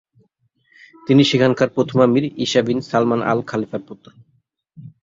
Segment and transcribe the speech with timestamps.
[1.07, 4.07] তিনি সেখানকার প্রথম আমির ঈসা বিন সালমান আল খলিফার পুত্র।